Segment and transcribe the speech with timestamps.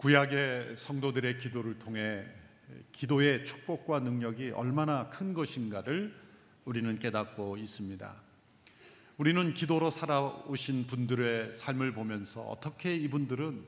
[0.00, 2.24] 구약의 성도들의 기도를 통해
[2.90, 6.18] 기도의 축복과 능력이 얼마나 큰 것인가를
[6.64, 8.14] 우리는 깨닫고 있습니다.
[9.18, 13.62] 우리는 기도로 살아오신 분들의 삶을 보면서 어떻게 이분들은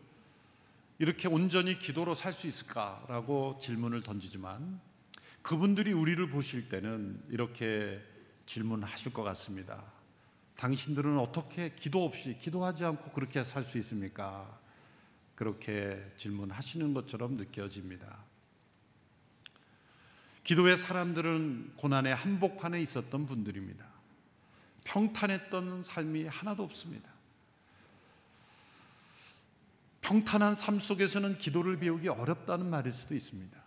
[1.00, 4.80] 이렇게 온전히 기도로 살 수 있을까라고 질문을 던지지만
[5.42, 8.00] 그분들이 우리를 보실 때는 이렇게
[8.46, 9.84] 질문하실 것 같습니다.
[10.56, 14.61] 당신들은 어떻게 기도 없이 기도하지 않고 그렇게 살 수 있습니까?
[15.42, 18.20] 그렇게 질문하시는 것처럼 느껴집니다.
[20.44, 23.84] 기도의 사람들은 고난의 한복판에 있었던 분들입니다.
[24.84, 27.10] 평탄했던 삶이 하나도 없습니다.
[30.02, 33.60] 평탄한 삶 속에서는 기도를 배우기 어렵다는 말일 수도 있습니다.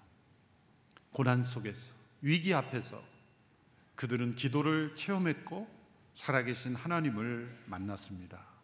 [1.12, 3.04] 고난 속에서, 위기 앞에서
[3.96, 5.68] 그들은 기도를 체험했고
[6.14, 8.55] 살아계신 하나님을 만났습니다.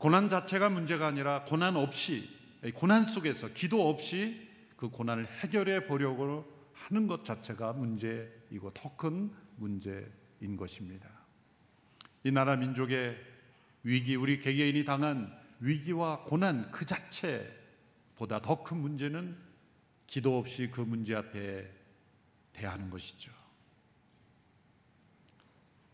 [0.00, 2.26] 고난 자체가 문제가 아니라 고난 없이,
[2.74, 4.48] 고난 속에서 기도 없이
[4.78, 11.06] 그 고난을 해결해 보려고 하는 것 자체가 문제이고 더 큰 문제인 것입니다.
[12.24, 13.14] 이 나라 민족의
[13.82, 19.36] 위기, 우리 개개인이 당한 위기와 고난 그 자체보다 더 큰 문제는
[20.06, 21.70] 기도 없이 그 문제 앞에
[22.54, 23.30] 대하는 것이죠.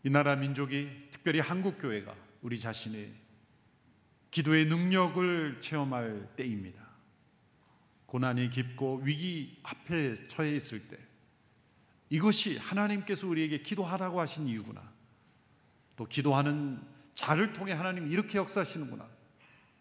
[0.05, 3.26] 이 나라 민족이 특별히 한국 교회가 우리 자신의
[4.31, 6.87] 기도의 능력을 체험할 때입니다.
[8.05, 10.97] 고난이 깊고 위기 앞에 처해 있을 때
[12.09, 14.81] 이것이 하나님께서 우리에게 기도하라고 하신 이유구나.
[15.95, 16.81] 또 기도하는
[17.13, 19.09] 자를 통해 하나님 이렇게 역사하시는구나.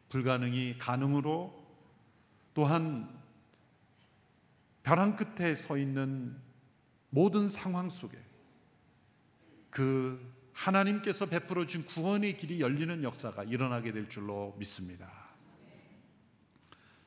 [0.08, 1.64] 불가능이 가능으로
[2.55, 3.14] 또한
[4.82, 6.41] 벼랑 끝에 서 있는
[7.10, 8.19] 모든 상황 속에
[9.70, 15.27] 그 하나님께서 베풀어 준 구원의 길이 열리는 역사가 일어나게 될 줄로 믿습니다.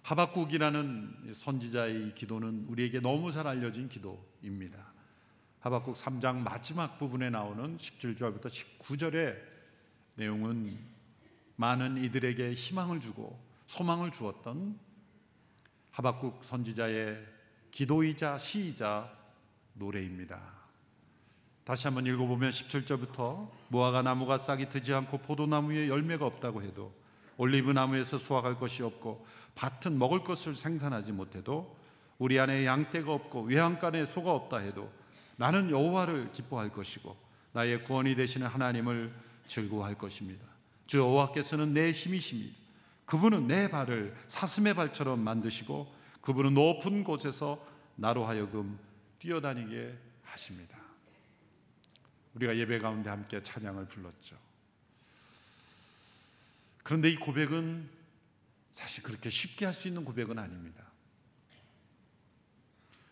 [0.04, 4.94] 하박국이라는 선지자의 기도는 우리에게 너무 잘 알려진 기도입니다.
[5.60, 9.38] 하박국 3장 마지막 부분에 나오는 17절부터 19절의
[10.16, 10.78] 내용은
[11.56, 13.38] 많은 이들에게 희망을 주고
[13.68, 14.80] 소망을 주었던
[15.92, 17.26] 하박국 선지자의
[17.72, 19.12] 기도이자 시이자
[19.74, 20.59] 노래입니다.
[21.70, 26.92] 다시 한번 읽어보면 17절부터 무화과 나무가 싹이 트지 않고 포도나무 에 열매가 없다고 해도
[27.38, 31.78] 올리브 나무에서 수확할 것이 없고 밭은 먹을 것을 생산하지 못해도
[32.18, 34.92] 우리 안에 양떼가 없고 외양간에 소가 없다 해도
[35.36, 37.16] 나는 여호와를 기뻐할 것이고
[37.52, 39.14] 나의 구원이 되시는 하나님을
[39.46, 40.44] 즐거워할 것입니다.
[40.88, 42.58] 주 여호와께서는 내 힘이십니다.
[43.06, 47.64] 그분은 내 발을 사슴의 발처럼 만드시고 그분은 높은 곳에서
[47.96, 48.80] 나로 하여금
[49.20, 50.79] 뛰어다니게 하십니다.
[52.36, 54.38] 우리가 예배 가운데 함께 찬양을 불렀죠.
[56.84, 57.90] 그런데 이 고백은
[58.72, 60.86] 사실 그렇게 쉽게 할 수 있는 고백은 아닙니다.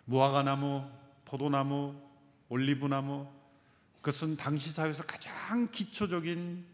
[0.06, 0.90] 무화과 나무,
[1.26, 2.02] 포도나무,
[2.50, 3.30] 올리브나무
[3.98, 6.66] 그것은 당시 사회에서 가장 기초적인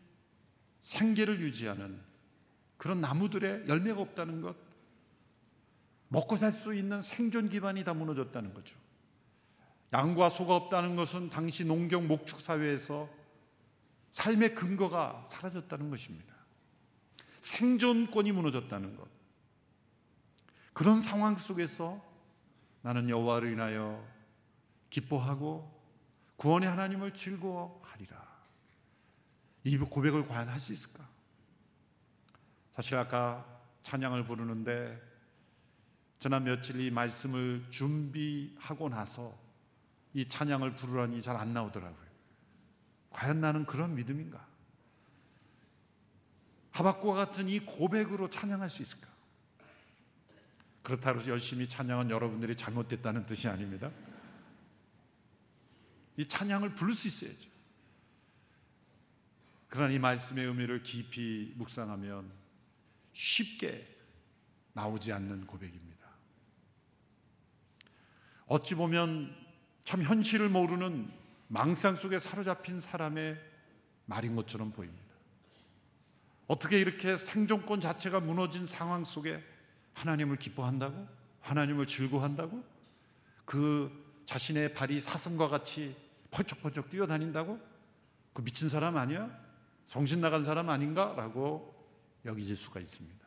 [0.80, 2.00] 생계를 유지하는
[2.78, 4.56] 그런 나무들의 열매가 없다는 것,
[6.10, 8.78] 먹고 살 수 있는 생존 기반이 다 무너졌다는 거죠.
[9.94, 13.08] 양과 소가 없다는 것은 당시 농경 목축 사회에서
[14.10, 16.34] 삶의 근거가 사라졌다는 것입니다.
[17.42, 19.08] 생존권이 무너졌다는 것.
[20.74, 22.04] 그런 상황 속에서
[22.82, 24.04] 나는 여호와를 인하여
[24.90, 25.72] 기뻐하고
[26.38, 28.34] 구원의 하나님을 즐거워하리라.
[29.66, 31.08] 이 고백을 과연 할 수 있을까?
[32.72, 33.46] 사실 아까
[33.82, 35.00] 찬양을 부르는데
[36.18, 39.43] 지난 며칠 이 말씀을 준비하고 나서
[40.14, 42.04] 이 찬양을 부르라니 잘 안 나오더라고요.
[43.10, 44.46] 과연 나는 그런 믿음인가?
[46.72, 49.08] 하박과 같은 이 고백으로 찬양할 수 있을까?
[50.82, 53.92] 그렇다고 해서 열심히 찬양한 여러분들이 잘못됐다는 뜻이 아닙니다.
[56.18, 57.50] 이 찬양을 부를 수 있어야죠.
[59.70, 62.32] 그러나 이 말씀의 의미를 깊이 묵상하면
[63.14, 63.88] 쉽게
[64.74, 66.08] 나오지 않는 고백입니다.
[68.46, 69.43] 어찌 보면
[69.84, 71.12] 참 현실을 모르는
[71.48, 73.40] 망상 속에 사로잡힌 사람의
[74.06, 75.04] 말인 것처럼 보입니다.
[76.48, 79.44] 어떻게 이렇게 생존권 자체가 무너진 상황 속에
[79.94, 81.08] 하나님을 기뻐한다고?
[81.42, 82.64] 하나님을 즐거워한다고?
[83.46, 85.96] 그 자신의 발이 사슴과 같이
[86.32, 87.60] 펄쩍펄쩍 뛰어다닌다고?
[88.34, 89.30] 그 미친 사람 아니야?
[89.88, 91.14] 정신 나간 사람 아닌가?
[91.16, 91.74] 라고
[92.26, 93.24] 여기질 수가 있습니다.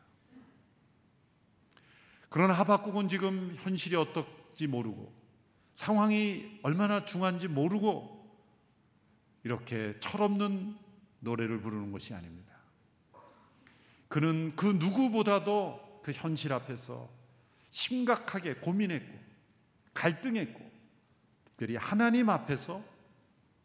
[2.29, 5.16] 그러나 하박국은 지금 현실이 어떨지 모르고
[5.77, 8.27] 상황이 얼마나 중한지 모르고
[9.43, 10.75] 이렇게 철없는
[11.19, 12.55] 노래를 부르는 것이 아닙니다.
[14.07, 17.07] 그는 그 누구보다도 그 현실 앞에서
[17.69, 19.19] 심각하게 고민했고
[19.93, 20.59] 갈등했고
[21.45, 22.83] 특별히 하나님 앞에서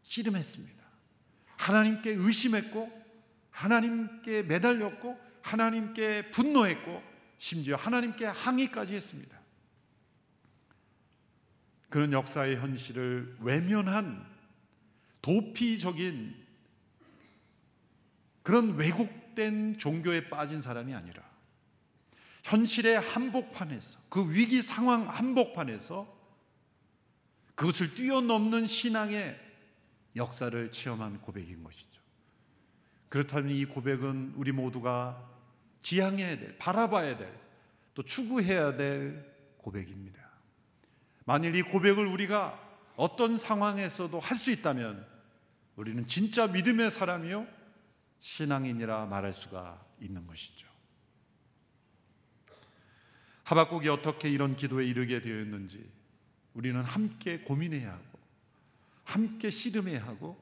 [0.03, 0.83] 씨름했습니다.
[1.57, 2.93] 하나님께 의심했고
[3.51, 7.03] 하나님께 매달렸고 하나님께 분노했고
[7.39, 9.42] 심지어 하나님께 항의까지 했습니다.
[11.93, 14.27] 그런 역사의 현실을 외면한
[15.21, 16.35] 도피적인
[18.43, 21.23] 그런 왜곡된 종교에 빠진 사람이 아니라
[22.45, 26.11] 현실의 한복판에서 그 위기 상황 한복판에서
[27.57, 29.39] 그것을 뛰어넘는 신앙의
[30.17, 32.01] 역사를 체험한 고백인 것이죠.
[33.11, 35.31] 그렇다면 이 고백은 우리 모두가
[35.83, 37.39] 지향해야 될, 바라봐야 될,
[37.93, 40.22] 또 추구해야 될 고백입니다.
[41.25, 42.59] 만일 이 고백을 우리가
[42.97, 45.07] 어떤 상황에서도 할 수 있다면
[45.77, 47.47] 우리는 진짜 믿음의 사람이요
[48.19, 50.69] 신앙인이라 말할 수가 있는 것이죠.
[53.45, 55.91] 하박국이 어떻게 이런 기도에 이르게 되었는지
[56.55, 58.19] 우리는 함께 고민해야 하고
[59.05, 60.41] 함께 씨름해야 하고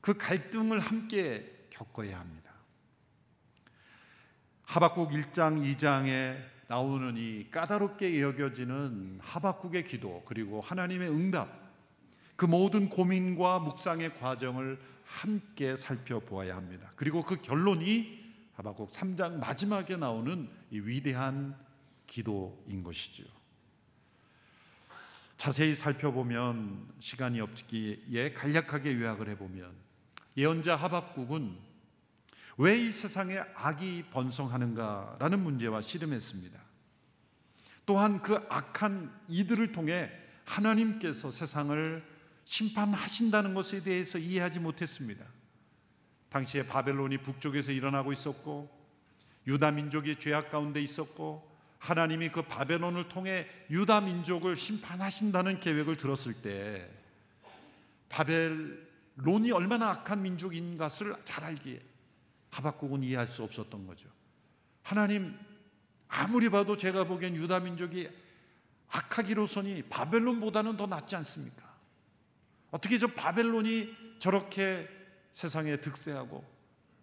[0.00, 2.52] 그 갈등을 함께 겪어야 합니다.
[4.64, 11.48] 하박국 1장 2장에 나오는 이 까다롭게 여겨지는 하박국의 기도 그리고 하나님의 응답
[12.36, 16.92] 그 모든 고민과 묵상의 과정을 함께 살펴보아야 합니다.
[16.94, 21.56] 그리고 그 결론이 하박국 3장 마지막에 나오는 이 위대한
[22.06, 23.24] 기도인 것이죠.
[25.38, 29.72] 자세히 살펴보면 시간이 없기에 간략하게 요약을 해보면
[30.36, 31.56] 예언자 하박국은
[32.60, 36.60] 왜 이 세상에 악이 번성하는가라는 문제와 씨름했습니다.
[37.86, 40.10] 또한 그 악한 이들을 통해
[40.44, 42.04] 하나님께서 세상을
[42.44, 45.24] 심판하신다는 것에 대해서 이해하지 못했습니다.
[46.30, 48.68] 당시에 바벨론이 북쪽에서 일어나고 있었고
[49.46, 56.90] 유다 민족이 죄악 가운데 있었고 하나님이 그 바벨론을 통해 유다 민족을 심판하신다는 계획을 들었을 때
[58.08, 61.80] 바벨론이 얼마나 악한 민족인 것을 잘 알기에
[62.50, 64.08] 하박국은 이해할 수 없었던 거죠.
[64.82, 65.38] 하나님
[66.08, 68.08] 아무리 봐도 제가 보기엔 유다 민족이
[68.88, 71.68] 악하기로서니 바벨론보다는 더 낫지 않습니까?
[72.70, 74.88] 어떻게 저 바벨론이 저렇게
[75.32, 76.44] 세상에 득세하고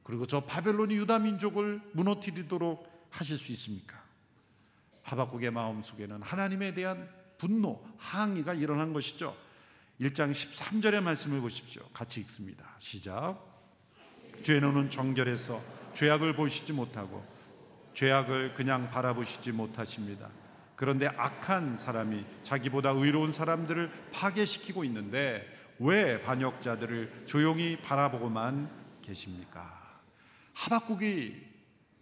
[0.03, 4.03] 그리고 저 바벨론이 유다 민족을 무너뜨리도록 하실 수 있습니까?
[5.03, 9.35] 하박국의 마음속에는 하나님에 대한 분노, 항의가 일어난 것이죠.
[10.01, 11.83] 1장 13절의 말씀을 보십시오.
[11.93, 12.75] 같이 읽습니다.
[12.79, 13.54] 시작.
[14.43, 15.61] 죄노는 정결해서
[15.93, 17.25] 죄악을 보시지 못하고
[17.93, 20.29] 죄악을 그냥 바라보시지 못하십니다.
[20.75, 25.47] 그런데 악한 사람이 자기보다 의로운 사람들을 파괴시키고 있는데
[25.79, 28.69] 왜 반역자들을 조용히 바라보고만
[29.01, 30.01] 계십니까?
[30.53, 31.43] 하박국이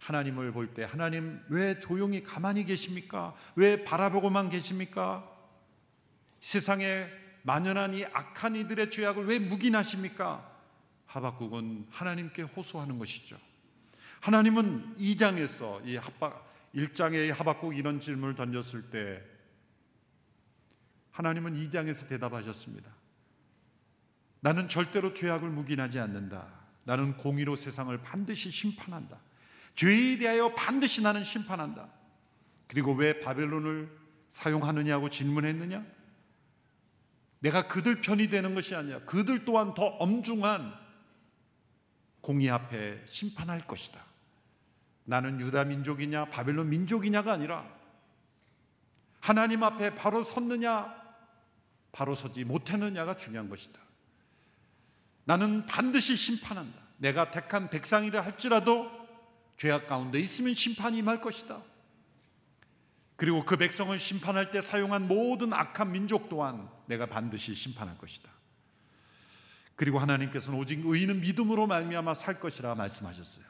[0.00, 3.34] 하나님을 볼 때 하나님 왜 조용히 가만히 계십니까?
[3.56, 5.28] 왜 바라보고만 계십니까?
[6.40, 7.06] 세상에
[7.42, 10.53] 만연한 이 악한 이들의 죄악을 왜 묵인하십니까?
[11.14, 13.38] 하박국은 하나님께 호소하는 것이죠.
[14.20, 19.22] 하나님은 2장에서 이 하박 1장에 하박국 이런 질문을 던졌을 때
[21.12, 22.90] 하나님은 2장에서 대답하셨습니다.
[24.40, 26.48] 나는 절대로 죄악을 묵인하지 않는다.
[26.82, 29.20] 나는 공의로 세상을 반드시 심판한다.
[29.76, 31.92] 죄에 대하여 반드시 나는 심판한다.
[32.66, 33.88] 그리고 왜 바벨론을
[34.28, 35.84] 사용하느냐고 질문했느냐?
[37.38, 39.04] 내가 그들 편이 되는 것이 아니야.
[39.04, 40.83] 그들 또한 더 엄중한
[42.24, 44.02] 공의 앞에 심판할 것이다.
[45.04, 47.70] 나는 유다 민족이냐 바벨론 민족이냐가 아니라
[49.20, 51.04] 하나님 앞에 바로 섰느냐
[51.92, 53.78] 바로 서지 못했느냐가 중요한 것이다.
[55.24, 56.80] 나는 반드시 심판한다.
[56.96, 58.90] 내가 택한 백성이라 할지라도
[59.58, 61.62] 죄악 가운데 있으면 심판이 임할 것이다.
[63.16, 68.33] 그리고 그 백성을 심판할 때 사용한 모든 악한 민족 또한 내가 반드시 심판할 것이다.
[69.76, 73.44] 그리고 하나님께서는 오직 의인은 믿음으로 말미암아 살 것이라 말씀하셨어요.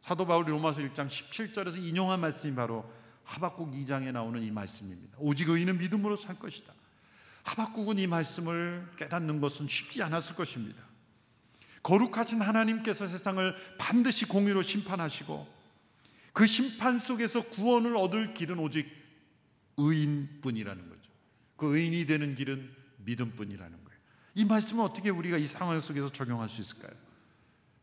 [0.00, 2.90] 사도 바울이 로마서 1장 17절에서 인용한 말씀이 바로
[3.24, 5.16] 하박국 2장에 나오는 이 말씀입니다.
[5.18, 6.72] 오직 의인은 믿음으로 살 것이다.
[7.44, 10.82] 하박국은 이 말씀을 깨닫는 것은 쉽지 않았을 것입니다.
[11.82, 15.46] 거룩하신 하나님께서 세상을 반드시 공의로 심판하시고
[16.32, 18.90] 그 심판 속에서 구원을 얻을 길은 오직
[19.76, 21.10] 의인뿐이라는 거죠.
[21.56, 23.83] 그 의인이 되는 길은 믿음뿐이라는 거예요.
[24.34, 26.92] 이 말씀을 어떻게 우리가 이 상황 속에서 적용할 수 있을까요?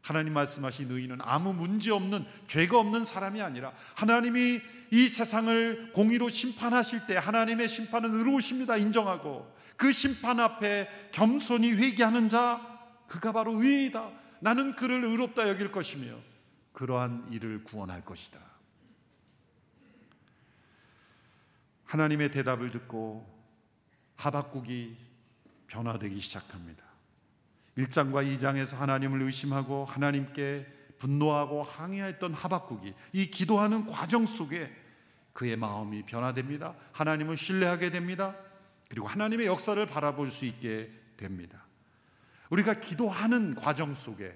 [0.02, 4.60] 하나님 말씀하신 의인은 아무 문제 없는 죄가 없는 사람이 아니라 하나님이
[4.92, 9.56] 이 세상을 공의로 심판하실 때 하나님의 심판은 의로우십니다 인정하고.
[9.78, 12.62] 그 심판 앞에 겸손히 회개하는 자
[13.08, 14.12] 그가 바로 의인이다.
[14.42, 16.16] 나는 그를 의롭다 여길 것이며
[16.74, 18.40] 그러한 일을 구원할 것이다.
[21.86, 23.30] 하나님의 대답을 듣고
[24.16, 24.98] 하박국이
[25.72, 26.84] 변화되기 시작합니다.
[27.78, 34.70] 1장과 2장에서 하나님을 의심하고 하나님께 분노하고 항의했던 하박국이 이 기도하는 과정 속에
[35.34, 36.76] 그의 마음이 변화됩니다.
[36.92, 38.36] 하나님을 신뢰하게 됩니다.
[38.90, 41.66] 그리고 하나님의 역사를 바라볼 수 있게 됩니다.
[42.50, 44.36] 우리가 기도하는 과정 속에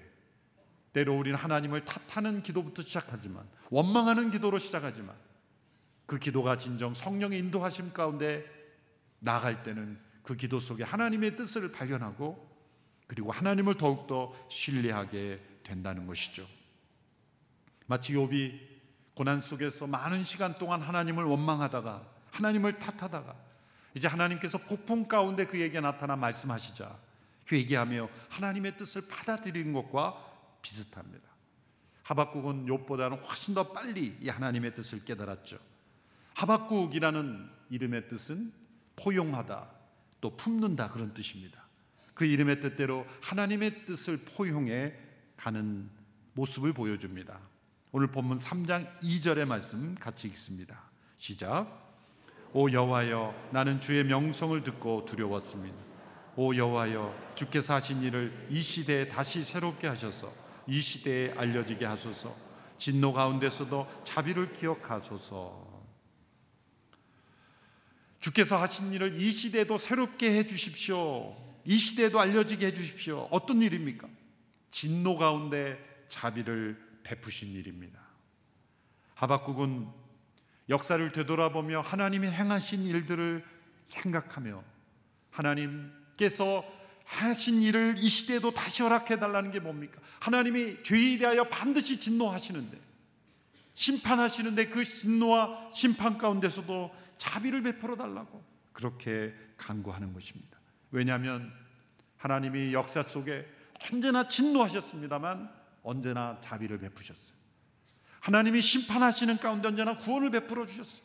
[0.94, 5.14] 때로 우리는 하나님을 탓하는 기도부터 시작하지만 원망하는 기도로 시작하지만
[6.06, 8.46] 그 기도가 진정 성령의 인도하심 가운데
[9.18, 12.54] 나갈 때는 그 기도 속에 하나님의 뜻을 발견하고
[13.06, 16.44] 그리고 하나님을 더욱더 신뢰하게 된다는 것이죠.
[17.86, 18.58] 마치 욥이
[19.14, 23.36] 고난 속에서 많은 시간 동안 하나님을 원망하다가 하나님을 탓하다가
[23.94, 26.98] 이제 하나님께서 폭풍 가운데 그에게 나타나 말씀하시자
[27.50, 30.22] 회개하며 하나님의 뜻을 받아들이는 것과
[30.60, 31.24] 비슷합니다.
[32.02, 35.58] 하박국은 욥보다는 훨씬 더 빨리 이 하나님의 뜻을 깨달았죠.
[36.34, 38.52] 하박국이라는 이름의 뜻은
[38.96, 39.75] 포용하다,
[40.26, 41.68] 또 품는다 그런 뜻입니다.
[42.12, 44.92] 그 이름의 뜻대로 하나님의 뜻을 포용해
[45.36, 45.88] 가는
[46.32, 47.38] 모습을 보여줍니다.
[47.92, 50.82] 오늘 본문 3장 2절의 말씀 같이 읽습니다.
[51.16, 51.94] 시작.
[52.52, 55.76] 오 여호와여 나는 주의 명성을 듣고 두려웠습니다.
[56.34, 60.32] 오 여호와여 주께서 하신 일을 이 시대에 다시 새롭게 하셔서
[60.66, 62.34] 이 시대에 알려지게 하소서.
[62.78, 65.75] 진노 가운데서도 자비를 기억하소서.
[68.26, 71.36] 주께서 하신 일을 이 시대에도 새롭게 해 주십시오.
[71.64, 73.28] 이 시대에도 알려지게 해 주십시오.
[73.30, 74.08] 어떤 일입니까?
[74.70, 75.78] 진노 가운데
[76.08, 78.00] 자비를 베푸신 일입니다.
[79.14, 79.86] 하박국은
[80.68, 83.44] 역사를 되돌아보며 하나님이 행하신 일들을
[83.84, 84.64] 생각하며
[85.30, 86.64] 하나님께서
[87.04, 90.00] 하신 일을 이 시대에도 다시 허락해 달라는 게 뭡니까?
[90.18, 92.76] 하나님이 죄에 대하여 반드시 진노하시는데
[93.74, 98.42] 심판하시는데 그 진노와 심판 가운데서도 자비를 베풀어 달라고
[98.72, 100.58] 그렇게 간구하는 것입니다.
[100.90, 101.52] 왜냐하면
[102.16, 103.46] 하나님이 역사 속에
[103.92, 105.50] 언제나 진노하셨습니다만
[105.82, 107.36] 언제나 자비를 베푸셨어요.
[108.20, 111.02] 하나님이 심판하시는 가운데 언제나 구원을 베풀어 주셨어요.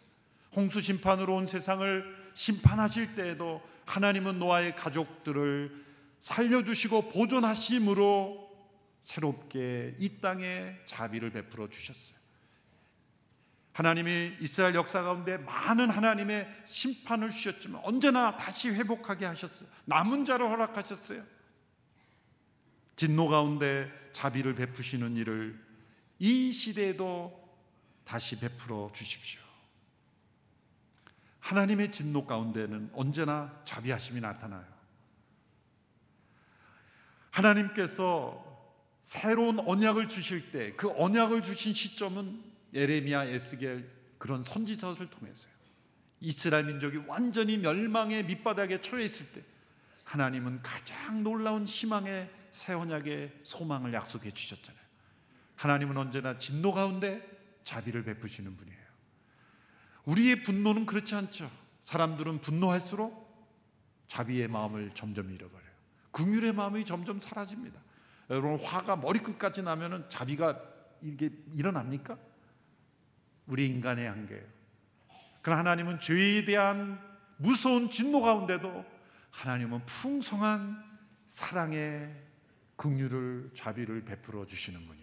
[0.56, 5.86] 홍수 심판으로 온 세상을 심판하실 때에도 하나님은 노아의 가족들을
[6.20, 8.50] 살려주시고 보존하심으로
[9.02, 12.21] 새롭게 이 땅에 자비를 베풀어 주셨어요.
[13.74, 19.70] 하나님이 이스라엘 역사 가운데 많은 하나님의 심판을 주셨지만 언제나 다시 회복하게 하셨어요.
[19.86, 21.24] 남은 자를 허락하셨어요.
[22.98, 25.60] 진노 가운데 자비를 베푸시는 일을
[26.20, 27.40] 이 시대에도
[28.04, 29.40] 다시 베풀어 주십시오.
[31.40, 34.66] 하나님의 진노 가운데는 언제나 자비하심이 나타나요.
[37.32, 38.46] 하나님께서
[39.06, 45.52] 새로운 언약을 주실 때 그 언약을 주신 시점은 예레미야, 에스겔 그런 선지서를 통해서요.
[46.20, 49.44] 이스라엘 민족이 완전히 멸망의 밑바닥에 처해 있을 때
[50.04, 54.82] 하나님은 가장 놀라운 희망의 새 언약의 소망을 약속해 주셨잖아요.
[55.56, 57.28] 하나님은 언제나 진노 가운데
[57.64, 58.82] 자비를 베푸시는 분이에요.
[60.06, 61.52] 우리의 분노는 그렇지 않죠.
[61.82, 63.22] 사람들은 분노할수록
[64.08, 65.72] 자비의 마음을 점점 잃어버려요.
[66.12, 67.80] 긍휼의 마음이 점점 사라집니다.
[68.30, 70.62] 여러분 화가 머리끝까지 나면은 자비가
[71.02, 72.18] 이게 일어납니까?
[73.48, 74.44] 우리 인간의 한계예요.
[75.42, 77.00] 그러나 하나님은 죄에 대한
[77.38, 78.86] 무서운 진노 가운데도
[79.32, 80.84] 하나님은 풍성한
[81.28, 82.14] 사랑의
[82.76, 85.02] 긍휼을 자비를 베풀어 주시는 분이에요.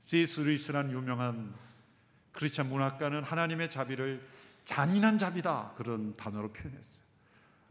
[0.00, 0.40] C.S.
[0.40, 1.54] 루이스란 유명한
[2.32, 4.26] 크리스천 문학가는 하나님의 자비를
[4.64, 7.02] 잔인한 자비다 그런 단어로 표현했어요.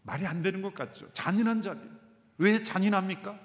[0.03, 1.11] 말이 안 되는 것 같죠.
[1.13, 1.87] 잔인한 자비.
[2.37, 3.39] 왜 잔인합니까?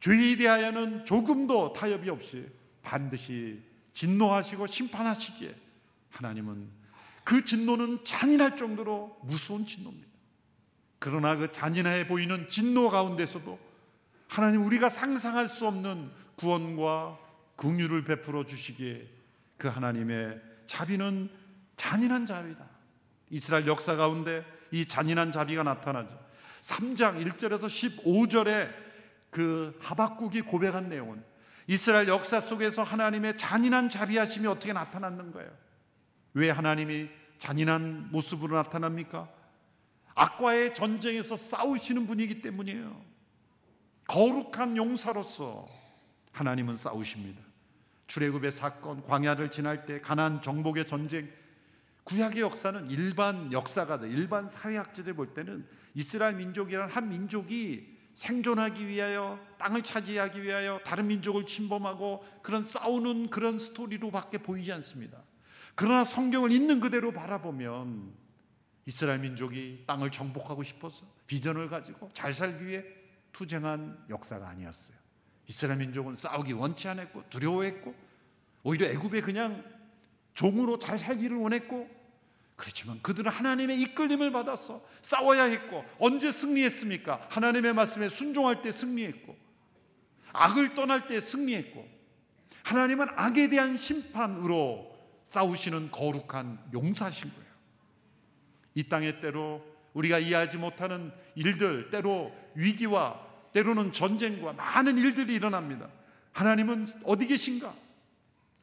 [0.00, 2.48] 죄에 대하여는 조금도 타협이 없이
[2.82, 3.62] 반드시
[3.94, 5.54] 진노하시고 심판하시기에
[6.10, 6.68] 하나님은
[7.24, 10.08] 그 진노는 잔인할 정도로 무서운 진노입니다.
[10.98, 13.58] 그러나 그 잔인해 보이는 진노 가운데서도
[14.28, 17.18] 하나님 우리가 상상할 수 없는 구원과
[17.56, 19.08] 긍휼을 베풀어 주시기에
[19.56, 21.30] 그 하나님의 자비는
[21.76, 22.68] 잔인한 자비다.
[23.30, 26.18] 이스라엘 역사 가운데 이 잔인한 자비가 나타나죠.
[26.62, 27.66] 3장 1절에서
[28.02, 28.70] 15절에
[29.30, 31.22] 그 하박국이 고백한 내용은
[31.66, 35.50] 이스라엘 역사 속에서 하나님의 잔인한 자비하심이 어떻게 나타났는 거예요?
[36.34, 39.28] 왜 하나님이 잔인한 모습으로 나타납니까?
[40.14, 43.02] 악과의 전쟁에서 싸우시는 분이기 때문이에요.
[44.06, 45.66] 거룩한 용사로서
[46.32, 47.40] 하나님은 싸우십니다.
[48.06, 51.30] 출애굽의 사건, 광야를 지날 때 가난 정복의 전쟁,
[52.04, 59.82] 구약의 역사는 일반 역사가들, 일반 사회학자들 볼 때는 이스라엘 민족이란 한 민족이 생존하기 위하여 땅을
[59.82, 65.22] 차지하기 위하여 다른 민족을 침범하고 그런 싸우는 그런 스토리로밖에 보이지 않습니다.
[65.74, 68.12] 그러나 성경을 있는 그대로 바라보면
[68.86, 72.84] 이스라엘 민족이 땅을 정복하고 싶어서 비전을 가지고 잘 살기 위해
[73.32, 74.96] 투쟁한 역사가 아니었어요.
[75.46, 77.94] 이스라엘 민족은 싸우기 원치 않았고 두려워했고
[78.62, 79.64] 오히려 애굽에 그냥
[80.34, 81.88] 종으로 잘 살기를 원했고
[82.56, 87.26] 그렇지만 그들은 하나님의 이끌림을 받아서 싸워야 했고 언제 승리했습니까?
[87.28, 89.36] 하나님의 말씀에 순종할 때 승리했고
[90.32, 91.88] 악을 떠날 때 승리했고
[92.62, 94.94] 하나님은 악에 대한 심판으로
[95.24, 97.44] 싸우시는 거룩한 용사신 거예요.
[98.74, 103.20] 이 땅에 때로 우리가 이해하지 못하는 일들, 때로 위기와
[103.52, 105.88] 때로는 전쟁과 많은 일들이 일어납니다.
[106.32, 107.74] 하나님은 어디 계신가?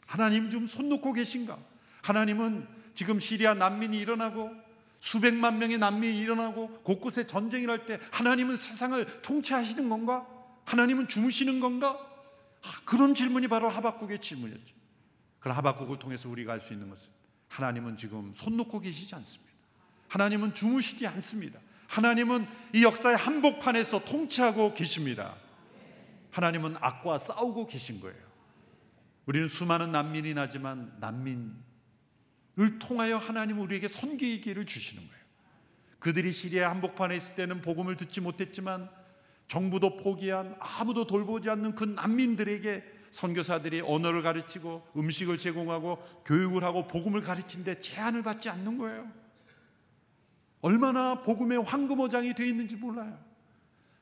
[0.05, 1.57] 하나님 좀 손 놓고 계신가?
[2.01, 4.51] 하나님은 지금 시리아 난민이 일어나고
[5.00, 10.27] 수백만 명의 난민이 일어나고 곳곳에 전쟁이 날 때 하나님은 세상을 통치하시는 건가?
[10.65, 11.98] 하나님은 주무시는 건가?
[12.86, 14.75] 그런 질문이 바로 하박국의 질문이었죠.
[15.39, 17.07] 그런 하박국을 통해서 우리가 알 수 있는 것은
[17.48, 19.51] 하나님은 지금 손 놓고 계시지 않습니다.
[20.10, 21.60] 하나님은 주무시지 않습니다.
[21.88, 25.36] 하나님은 이 역사의 한복판에서 통치하고 계십니다.
[26.31, 28.21] 하나님은 악과 싸우고 계신 거예요.
[29.25, 31.55] 우리는 수많은 난민이 나지만 난민
[32.62, 35.22] 을 통하여 하나님은 우리에게 선교의 기회를 주시는 거예요.
[36.00, 38.89] 그들이 시리아 한복판에 있을 때는 복음을 듣지 못했지만
[39.48, 47.22] 정부도 포기한 아무도 돌보지 않는 그 난민들에게 선교사들이 언어를 가르치고 음식을 제공하고 교육을 하고 복음을
[47.22, 49.12] 가르치는데 제한을 받지 않는 거예요.
[50.62, 53.20] 얼마나 복음의 황금어장이 되어 있는지 몰라요.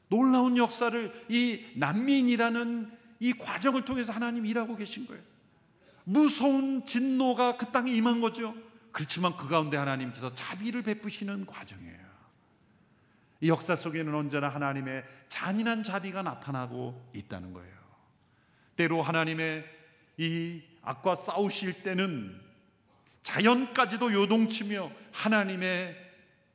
[0.09, 5.21] 놀라운 역사를 이 난민이라는 이 과정을 통해서 하나님 일하고 계신 거예요.
[6.03, 8.55] 무서운 진노가 그 땅에 임한 거죠.
[8.91, 12.09] 그렇지만 그 가운데 하나님께서 자비를 베푸시는 과정이에요.
[13.41, 17.77] 이 역사 속에는 언제나 하나님의 잔인한 자비가 나타나고 있다는 거예요.
[18.75, 19.65] 때로 하나님의
[20.17, 22.41] 이 악과 싸우실 때는
[23.21, 25.95] 자연까지도 요동치며 하나님의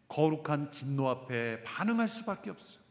[0.09, 2.83] 거룩한 진노 앞에 반응할 수밖에 없어요.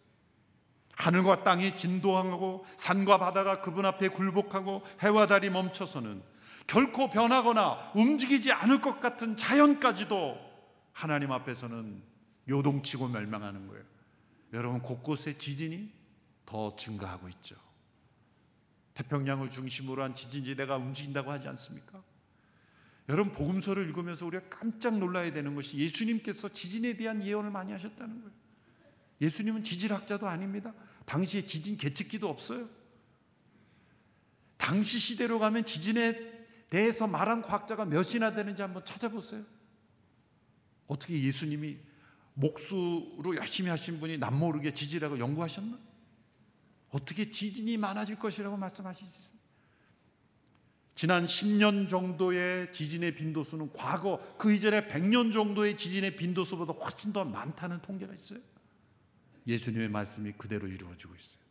[0.96, 6.22] 하늘과 땅이 진도하고 산과 바다가 그분 앞에 굴복하고 해와 달이 멈춰서는
[6.68, 10.38] 결코 변하거나 움직이지 않을 것 같은 자연까지도
[10.92, 12.02] 하나님 앞에서는
[12.48, 13.84] 요동치고 멸망하는 거예요.
[14.54, 15.92] 여러분 곳곳에 지진이
[16.46, 17.56] 더 증가하고 있죠.
[18.94, 22.04] 태평양을 중심으로 한 지진지대가 움직인다고 하지 않습니까?
[23.10, 28.32] 여러분 복음서를 읽으면서 우리가 깜짝 놀라야 되는 것이 예수님께서 지진에 대한 예언을 많이 하셨다는 거예요.
[29.20, 30.74] 예수님은 지질학자도 아닙니다.
[31.06, 32.70] 당시에 지진 계측기도 없어요.
[34.58, 36.43] 당시 시대로 가면 지진에
[36.74, 39.44] 대해서 말한 과학자가 몇이나 되는지 한번 찾아보세요.
[40.88, 41.78] 어떻게 예수님이
[42.34, 45.78] 목수로 열심히 하신 분이 남모르게 지질학을 연구하셨나?
[46.90, 49.44] 어떻게 지진이 많아질 것이라고 말씀하시습니까?
[50.96, 57.84] 지난 10년 정도의 지진의 빈도수는 과거 그 이전에 100년 정도의 지진의 빈도수보다 훨씬 더 많다는
[57.84, 58.40] 통계가 있어요.
[59.46, 61.44] 예수님의 말씀이 그대로 이루어지고 있어요.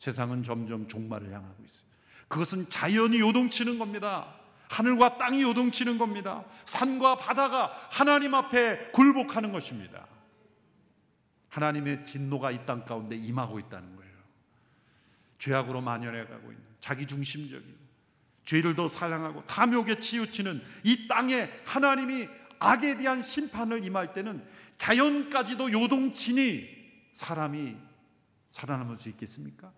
[0.00, 1.86] 세상은 점점 종말을 향하고 있어요.
[2.26, 4.34] 그것은 자연이 요동치는 겁니다.
[4.70, 6.44] 하늘과 땅이 요동치는 겁니다.
[6.66, 10.06] 산과 바다가 하나님 앞에 굴복하는 것입니다.
[11.48, 14.12] 하나님의 진노가 이 땅 가운데 임하고 있다는 거예요.
[15.38, 17.78] 죄악으로 만연해 가고 있는 자기 중심적이고
[18.44, 22.28] 죄를 더 사랑하고 탐욕에 치우치는 이 땅에 하나님이
[22.58, 24.46] 악에 대한 심판을 임할 때는
[24.78, 26.68] 자연까지도 요동치니
[27.14, 27.76] 사람이
[28.50, 29.72] 살아남을 수 있겠습니까?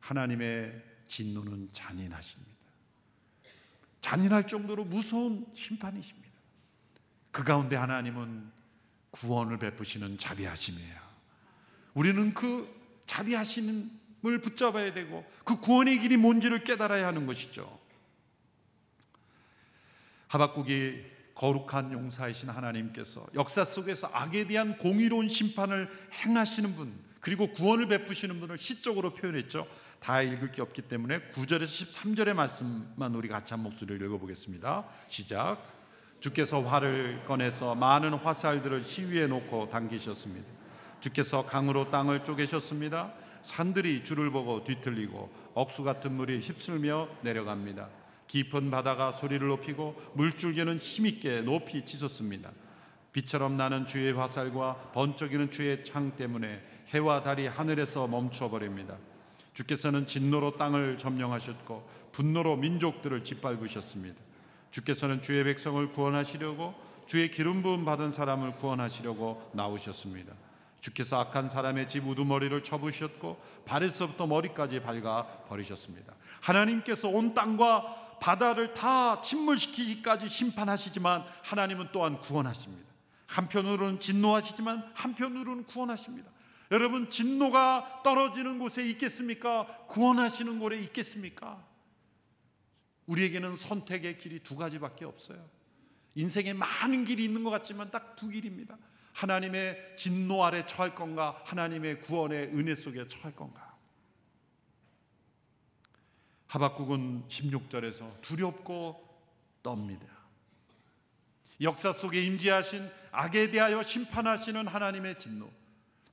[0.00, 2.55] 하나님의 진노는 잔인하십니다.
[4.06, 6.30] 잔인할 정도로 무서운 심판이십니다.
[7.32, 8.52] 그 가운데 하나님은
[9.10, 10.96] 구원을 베푸시는 자비하심이에요.
[11.94, 12.72] 우리는 그
[13.06, 17.80] 자비하심을 붙잡아야 되고 그 구원의 길이 뭔지를 깨달아야 하는 것이죠.
[20.28, 28.40] 하박국이 거룩한 용사이신 하나님께서 역사 속에서 악에 대한 공의로운 심판을 행하시는 분 그리고 구원을 베푸시는
[28.40, 29.66] 분을 시적으로 표현했죠.
[30.00, 34.84] 다 읽을 게 없기 때문에 9절에서 13절의 말씀만 우리 같이 한 목소리를 읽어보겠습니다.
[35.08, 35.58] 시작.
[36.20, 40.46] 주께서 활을 꺼내서 많은 화살들을 시위에 놓고 당기셨습니다.
[41.00, 43.12] 주께서 강으로 땅을 쪼개셨습니다.
[43.42, 47.88] 산들이 주를 보고 뒤틀리고 억수 같은 물이 휩쓸며 내려갑니다.
[48.26, 52.50] 깊은 바다가 소리를 높이고 물줄기는 힘있게 높이 치솟습니다.
[53.12, 56.60] 빛처럼 나는 주의 화살과 번쩍이는 주의 창 때문에
[56.94, 58.96] 해와 달이 하늘에서 멈춰버립니다.
[59.54, 64.20] 주께서는 진노로 땅을 점령하셨고 분노로 민족들을 짓밟으셨습니다.
[64.70, 66.74] 주께서는 주의 백성을 구원하시려고
[67.06, 70.34] 주의 기름 부음 받은 사람을 구원하시려고 나오셨습니다.
[70.80, 76.14] 주께서 악한 사람의 집 우두머리를 쳐부셨고 발에서부터 머리까지 밟아 버리셨습니다.
[76.40, 82.86] 하나님께서 온 땅과 바다를 다 침몰시키기까지 심판하시지만 하나님은 또한 구원하십니다.
[83.26, 86.30] 한편으로는 진노하시지만 한편으로는 구원하십니다.
[86.70, 89.86] 여러분 진노가 떨어지는 곳에 있겠습니까?
[89.86, 91.64] 구원하시는 곳에 있겠습니까?
[93.06, 95.48] 우리에게는 선택의 길이 두 가지밖에 없어요.
[96.14, 98.78] 인생에 많은 길이 있는 것 같지만 딱 두 길입니다.
[99.12, 103.74] 하나님의 진노 아래 처할 건가, 하나님의 구원의 은혜 속에 처할 건가.
[106.48, 109.02] 하박국은 16절에서 두렵고
[109.62, 110.06] 떱니다.
[111.60, 115.50] 역사 속에 임재하신 악에 대하여 심판하시는 하나님의 진노,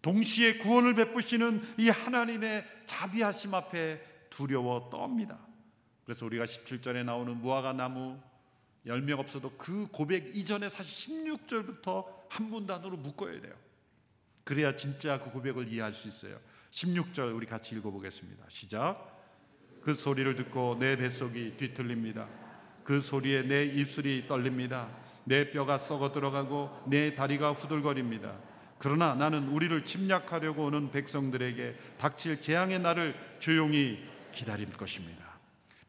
[0.03, 5.39] 동시에 구원을 베푸시는 이 하나님의 자비하심 앞에 두려워 떱니다.
[6.03, 8.19] 그래서 우리가 17절에 나오는 무화과 나무
[8.85, 13.53] 열매가 없어도 그 고백 이전에 사실 16절부터 한 문단으로 묶어야 돼요.
[14.43, 16.37] 그래야 진짜 그 고백을 이해할 수 있어요.
[16.71, 18.43] 16절 우리 같이 읽어보겠습니다.
[18.49, 19.09] 시작.
[19.81, 22.27] 그 소리를 듣고 내 뱃속이 뒤틀립니다.
[22.83, 24.89] 그 소리에 내 입술이 떨립니다.
[25.23, 28.37] 내 뼈가 썩어 들어가고 내 다리가 후들거립니다.
[28.84, 33.98] 그러나 나는 우리를 침략하려고 오는 백성들에게 닥칠 재앙의 날을 조용히
[34.34, 35.24] 기다릴 것입니다.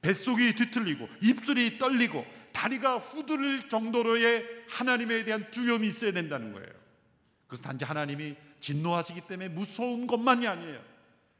[0.01, 6.69] 뱃속이 뒤틀리고 입술이 떨리고 다리가 후들릴 정도로의 하나님에 대한 두려움이 있어야 된다는 거예요.
[7.49, 10.81] 그래서 단지 하나님이 진노하시기 때문에 무서운 것만이 아니에요.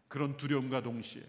[0.09, 1.23] 그런 두려움과 동시에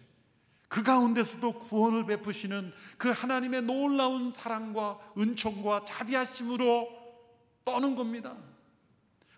[0.68, 6.90] 그 가운데서도 구원을 베푸시는 그 하나님의 놀라운 사랑과 은총과 자비하심으로
[7.64, 8.36] 떠는 겁니다.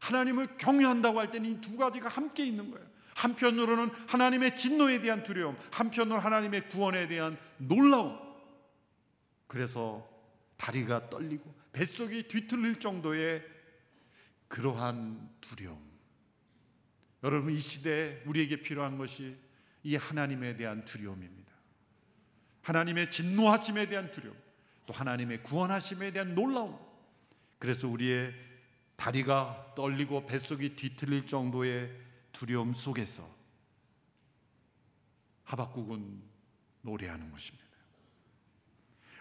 [0.08, 2.86] 하나님을 경외한다고 할 때는 이 두 가지가 함께 있는 거예요.
[3.16, 8.18] 한편으로는 하나님의 진노에 대한 두려움, 한편으로 하나님의 구원에 대한 놀라움.
[9.48, 10.08] 그래서
[10.58, 13.44] 다리가 떨리고 뱃속이 뒤틀릴 정도의
[14.48, 15.82] 그러한 두려움.
[17.24, 19.36] 여러분 이 시대에 우리에게 필요한 것이
[19.84, 21.52] 이 하나님에 대한 두려움입니다.
[22.62, 24.38] 하나님의 진노하심에 대한 두려움,
[24.86, 26.78] 또 하나님의 구원하심에 대한 놀라움.
[27.60, 28.47] 그래서 우리의
[28.98, 31.96] 다리가 떨리고 뱃속이 뒤틀릴 정도의
[32.34, 33.28] 두려움 속에서
[35.44, 36.22] 하박국은
[36.82, 37.66] 노래하는 것입니다.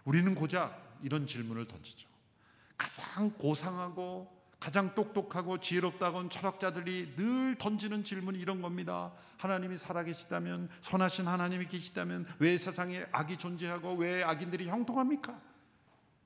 [0.05, 2.09] 우리는 고작 이런 질문을 던지죠.
[2.77, 9.12] 가장 고상하고 가장 똑똑하고 지혜롭다고 철학자들이 늘 던지는 질문이 이런 겁니다.
[9.37, 15.41] 하나님이 살아계시다면 선하신 하나님이 계시다면 왜 세상에 악이 존재하고 왜 악인들이 형통합니까?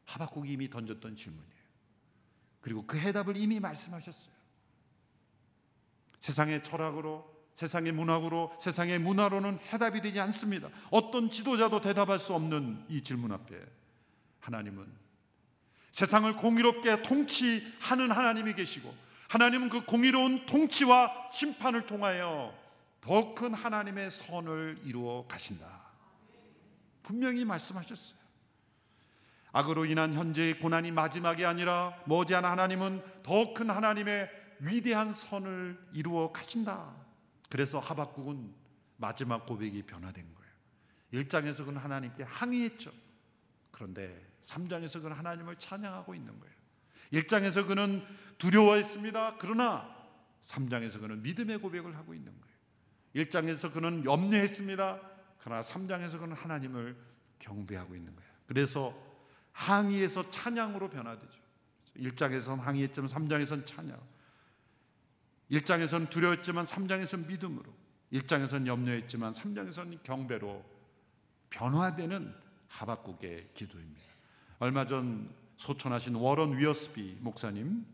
[0.06, 1.49] 하박국이 이미 던졌던 질문이에요.
[2.60, 4.34] 그리고 그 해답을 이미 말씀하셨어요.
[6.20, 10.68] 세상의 철학으로, 세상의 문학으로, 세상의 문화로는 해답이 되지 않습니다.
[10.90, 13.58] 어떤 지도자도 대답할 수 없는 이 질문 앞에
[14.40, 14.86] 하나님은
[15.92, 18.94] 세상을 공의롭게 통치하는 하나님이 계시고
[19.28, 22.54] 하나님은 그 공의로운 통치와 심판을 통하여
[23.00, 25.66] 더 큰 하나님의 선을 이루어 가신다.
[27.02, 28.19] 분명히 말씀하셨어요.
[29.52, 36.94] 악으로 인한 현재의 고난이 마지막이 아니라 머지않아 하나님은 더 큰 하나님의 위대한 선을 이루어 가신다.
[37.48, 38.54] 그래서 하박국은
[38.96, 41.24] 마지막 고백이 변화된 거예요.
[41.24, 42.92] 1장에서 그는 하나님께 항의했죠.
[43.70, 46.54] 그런데 3장에서 그는 하나님을 찬양하고 있는 거예요.
[47.12, 48.04] 1장에서 그는
[48.38, 49.36] 두려워했습니다.
[49.38, 49.96] 그러나
[50.42, 53.24] 3장에서 그는 믿음의 고백을 하고 있는 거예요.
[53.26, 55.00] 1장에서 그는 염려했습니다.
[55.38, 56.96] 그러나 3장에서 그는 하나님을
[57.38, 58.30] 경배하고 있는 거예요.
[58.46, 59.09] 그래서
[59.52, 61.40] 항의에서 찬양으로 변화되죠.
[61.96, 63.98] 1장에서는 항의했지만 3장에서는 찬양.
[65.50, 67.72] 1장에서는 두려웠지만 3장에서는 믿음으로.
[68.12, 70.64] 1장에서는 염려했지만 3장에서는 경배로
[71.50, 72.34] 변화되는
[72.68, 74.00] 하박국의 기도입니다.
[74.58, 77.84] 얼마 전 소천하신 워런 위어스비 목사님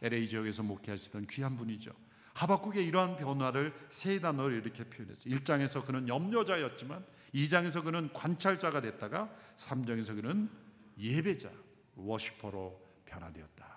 [0.00, 1.92] LA 지역에서 목회하시던 귀한 분이죠.
[2.34, 5.34] 하박국의 이러한 변화를 세 단어로 이렇게 표현했어요.
[5.34, 10.50] 1장에서 그는 염려자였지만 2장에서 그는 관찰자가 됐다가 3장에서 그는
[11.02, 11.50] 예배자,
[11.96, 13.72] 워시퍼로 변화되었다.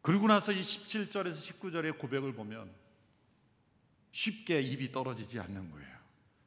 [0.00, 2.72] 그리고 나서 이 17절에서 19절의 고백을 보면
[4.12, 5.96] 쉽게 입이 떨어지지 않는 거예요.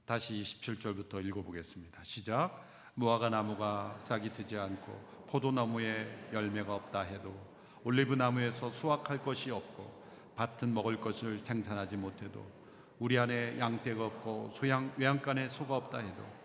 [0.05, 2.03] 다시 17절부터 읽어보겠습니다.
[2.05, 2.65] 시작.
[2.95, 7.37] 무화과 나무가 싹이 트지 않고 포도나무에 열매가 없다 해도
[7.83, 9.99] 올리브 나무에서 수확할 것이 없고
[10.35, 12.49] 밭은 먹을 것을 생산하지 못해도
[12.97, 16.38] 우리 안에 양떼가 없고 소양 외양간에 소가 없다 해도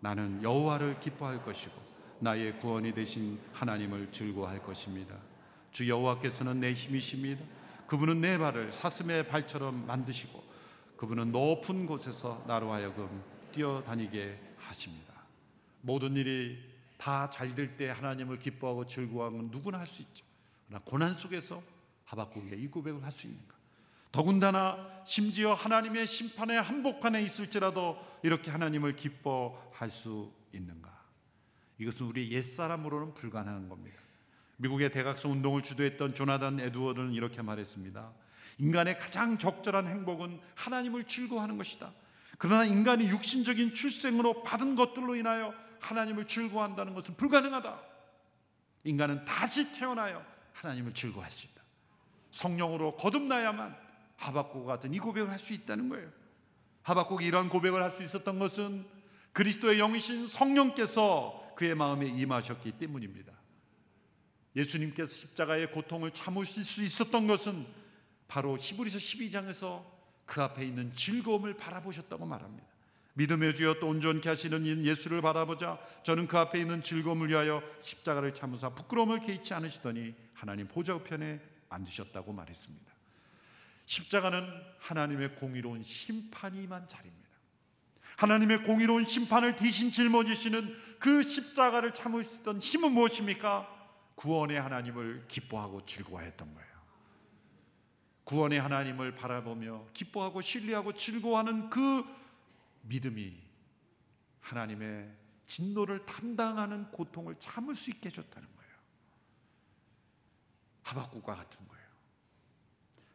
[0.00, 1.72] 나는 여호와를 기뻐할 것이고
[2.20, 5.16] 나의 구원이 되신 하나님을 즐거워할 것입니다.
[5.72, 7.44] 주 여호와께서는 내 힘이십니다.
[7.86, 10.42] 그분은 내 발을 사슴의 발처럼 만드시고
[10.96, 15.14] 그분은 높은 곳에서 나로 하여금 뛰어다니게 하십니다.
[15.80, 16.58] 모든 일이
[16.98, 20.24] 다 잘 될 때 하나님을 기뻐하고 즐거워하는 건 누구나 할 수 있죠.
[20.66, 21.62] 그러나 고난 속에서
[22.04, 23.54] 하박국이 이 고백을 할 수 있는가?
[24.12, 30.90] 더군다나 심지어 하나님의 심판의 한복판에 있을지라도 이렇게 하나님을 기뻐할 수 있는가?
[31.78, 33.98] 이것은 우리 옛사람으로는 불가능한 겁니다.
[34.56, 38.12] 미국의 대각성 운동을 주도했던 조나단 에드워드는 이렇게 말했습니다.
[38.58, 41.92] 인간의 가장 적절한 행복은 하나님을 즐거워하는 것이다.
[42.36, 47.80] 그러나 인간이 육신적인 출생으로 받은 것들로 인하여 하나님을 즐거워한다는 것은 불가능하다.
[48.84, 51.62] 인간은 다시 태어나여 하나님을 즐거워할 수 있다.
[52.30, 53.89] 성령으로 거듭나야만
[54.20, 56.10] 하박국 같은 이 고백을 할 수 있다는 거예요.
[56.82, 58.86] 하박국이 이러한 고백을 할 수 있었던 것은
[59.32, 63.32] 그리스도의 영이신 성령께서 그의 마음에 임하셨기 때문입니다.
[64.56, 67.66] 예수님께서 십자가의 고통을 참으실 수 있었던 것은
[68.28, 69.84] 바로 히브리서 12장에서
[70.26, 72.68] 그 앞에 있는 즐거움을 바라보셨다고 말합니다.
[73.14, 78.34] 믿음의 주여 또 온전케 하시는 인 예수를 바라보자 저는 그 앞에 있는 즐거움을 위하여 십자가를
[78.34, 82.99] 참으사 부끄러움을 개의치 않으시더니 하나님 보좌 우편에 앉으셨다고 말했습니다.
[83.90, 84.48] 십자가는
[84.78, 87.28] 하나님의 공의로운 심판이만 자리입니다.
[88.18, 93.68] 하나님의 공의로운 심판을 대신 짊어지시는 그 십자가를 참을 수 있던 힘은 무엇입니까?
[94.14, 96.70] 구원의 하나님을 기뻐하고 즐거워했던 거예요.
[98.22, 102.04] 구원의 하나님을 바라보며 기뻐하고 신뢰하고 즐거워하는 그
[102.82, 103.36] 믿음이
[104.38, 105.10] 하나님의
[105.46, 108.72] 진노를 담당하는 고통을 참을 수 있게 해줬다는 거예요.
[110.84, 111.79] 하박국과 같은 거예요.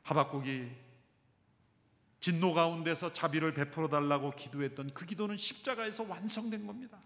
[0.05, 0.69] 하박국이
[2.19, 6.99] 진노 가운데서 자비를 베풀어 달라고 기도했던 그 기도는 십자가에서 완성된 겁니다.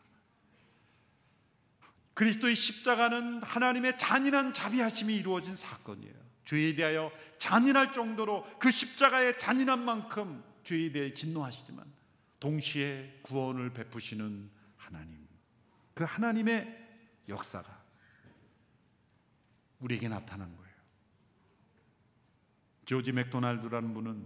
[2.13, 6.13] 그리스도의 십자가는 하나님의 잔인한 자비하심이 이루어진 사건이에요.
[6.45, 11.85] 죄에 대하여 잔인할 정도로 그 십자가의 잔인한 만큼 죄에 대해 진노하시지만
[12.39, 15.27] 동시에 구원을 베푸시는 하나님.
[15.93, 16.87] 그 하나님의
[17.29, 17.81] 역사가
[19.79, 20.58] 우리에게 나타난.
[22.89, 24.25] 조지 맥도날드라는 분은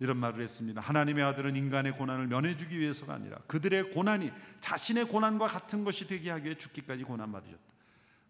[0.00, 0.80] 이런 말을 했습니다.
[0.80, 6.46] 하나님의 아들은 인간의 고난을 면해주기 위해서가 아니라 그들의 고난이 자신의 고난과 같은 것이 되게 하기
[6.46, 7.62] 위해 죽기까지 고난받으셨다.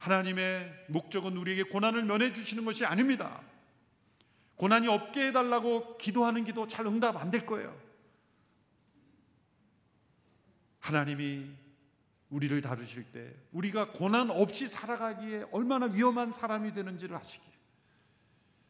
[0.00, 3.40] 하나님의 목적은 우리에게 고난을 면해주시는 것이 아닙니다.
[4.56, 7.74] 고난이 없게 해달라고 기도하는 기도 잘 응답 안 될 거예요.
[10.80, 11.50] 하나님이
[12.28, 17.53] 우리를 다루실 때 우리가 고난 없이 살아가기에 얼마나 위험한 사람이 되는지를 아시기에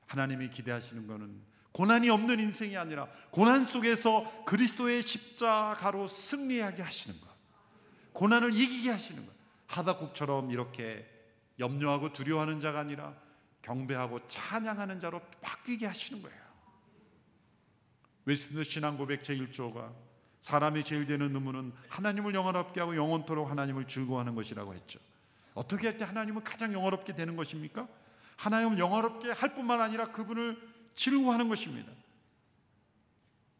[0.06, 1.40] 하나님이 기대하시는 것은
[1.72, 7.28] 고난이 없는 인생이 아니라 고난 속에서 그리스도의 십자가로 승리하게 하시는 것.
[8.12, 9.32] 고난을 이기게 하시는 것.
[9.66, 11.04] 하박국처럼 이렇게
[11.58, 13.14] 염려하고 두려워하는 자가 아니라
[13.62, 16.44] 경배하고 찬양하는 자로 바뀌게 하시는 거예요.
[18.26, 19.92] 웨스트 신앙 고백 제1조가
[20.40, 25.00] 사람이 제일 되는 의무는 하나님을 영화롭게 하고 영원토록 하나님을 즐거워하는 것이라고 했죠.
[25.54, 27.88] 어떻게 할 때 하나님은 가장 영화롭게 되는 것입니까?
[28.36, 30.60] 하나님을 영화롭게 할 뿐만 아니라 그분을
[30.94, 31.92] 즐거워하는 것입니다.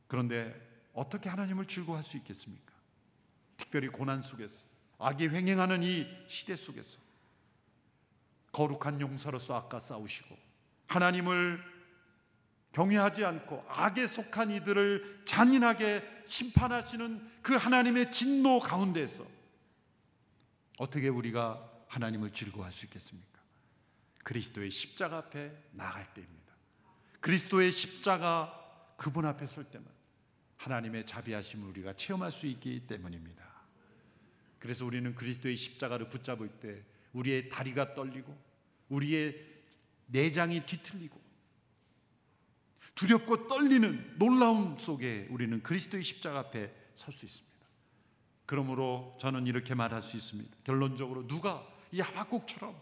[0.07, 0.55] 그런데
[0.93, 2.73] 어떻게 하나님을 즐거워할 수 있겠습니까?
[3.57, 4.63] 특별히 고난 속에서
[4.99, 6.99] 악이 횡행하는 이 시대 속에서
[8.53, 10.37] 거룩한 용사로서 아까 싸우시고
[10.87, 11.61] 하나님을
[12.73, 19.25] 경외하지 않고 악에 속한 이들을 잔인하게 심판하시는 그 하나님의 진노 가운데서
[20.79, 23.34] 어떻게 우리가 하나님을 즐거워할 수 있겠습니까?
[24.25, 26.53] 그리스도의 십자가 앞에 나갈 때입니다.
[27.21, 29.87] 그리스도의 십자가 그분 앞에 설 때만
[30.57, 33.45] 하나님의 자비하심을 우리가 체험할 수 있기 때문입니다.
[34.59, 36.83] 그래서 우리는 그리스도의 십자가를 붙잡을 때
[37.13, 38.37] 우리의 다리가 떨리고
[38.89, 39.55] 우리의
[40.07, 41.23] 내장이 뒤틀리고
[42.95, 47.55] 두렵고 떨리는 놀라움 속에 우리는 그리스도의 십자가 앞에 설 수 있습니다.
[48.47, 50.57] 그러므로 저는 이렇게 말할 수 있습니다.
[50.65, 52.81] 결론적으로 누가 이 하박국처럼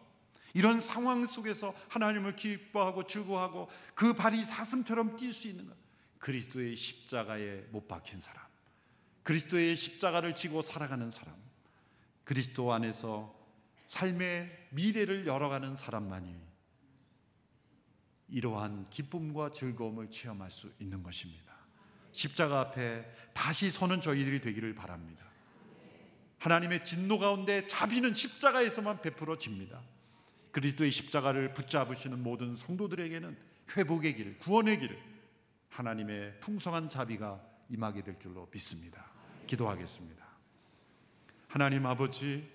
[0.54, 5.76] 이런 상황 속에서 하나님을 기뻐하고 즐거워하고 그 발이 사슴처럼 뛸 수 있는 것.
[6.18, 8.42] 그리스도의 십자가에 못 박힌 사람.
[9.22, 11.34] 그리스도의 십자가를 지고 살아가는 사람.
[12.24, 13.34] 그리스도 안에서
[13.86, 16.34] 삶의 미래를 열어가는 사람만이
[18.28, 21.52] 이러한 기쁨과 즐거움을 체험할 수 있는 것입니다.
[22.12, 25.24] 십자가 앞에 다시 서는 저희들이 되기를 바랍니다.
[26.38, 29.82] 하나님의 진노 가운데 자비는 십자가에서만 베풀어집니다.
[30.52, 33.36] 그리스도의 십자가를 붙잡으시는 모든 성도들에게는
[33.76, 34.98] 회복의 길, 구원의 길,
[35.70, 39.10] 하나님의 풍성한 자비가 임하게 될 줄로 믿습니다.
[39.46, 40.22] 기도하겠습니다.
[41.48, 42.48] 하나님 아버지,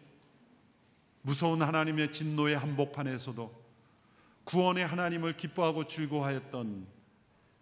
[1.24, 3.68] 무서운 하나님의 진노의 한복판에서도
[4.44, 6.88] 구원의 하나님을 기뻐하고 즐거워하였던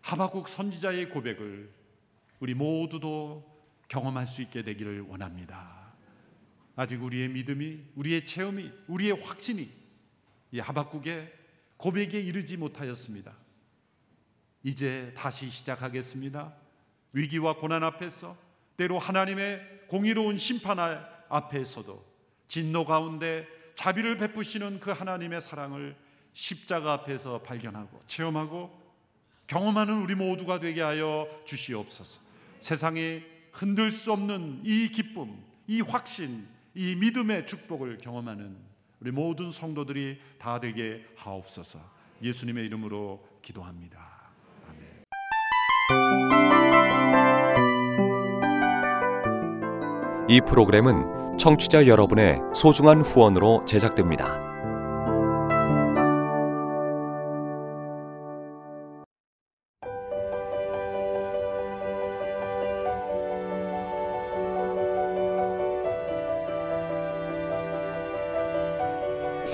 [0.02, 1.74] 하박국 선지자의 고백을
[2.40, 3.44] 우리 모두도
[3.88, 5.94] 경험할 수 있게 되기를 원합니다.
[6.76, 9.72] 아직 우리의 믿음이, 우리의 체험이, 우리의 확신이
[10.52, 11.32] 이 하박국의
[11.78, 13.34] 고백에 이르지 못하였습니다.
[14.64, 16.54] 이제 다시 시작하겠습니다.
[17.14, 18.38] 위기와 고난 앞에서
[18.78, 20.80] 때로 하나님의 공의로운 심판
[21.30, 22.06] 앞에서도
[22.48, 25.96] 진노 가운데 자비를 베푸시는 그 하나님의 사랑을
[26.34, 28.86] 십자가 앞에서 발견하고 체험하고
[29.48, 32.20] 경험하는 우리 모두가 되게 하여 주시옵소서.
[32.60, 38.58] 세상에 흔들 수 없는 이 기쁨, 이 확신, 이 믿음의 축복을 경험하는
[39.06, 41.78] 우리 모든 성도들이 다 되게 하옵소서.
[42.24, 44.00] 예수님의 이름으로 기도합니다.
[44.68, 45.06] 아멘.
[50.28, 54.55] 이 프로그램은 청취자 여러분의 소중한 후원으로 제작됩니다.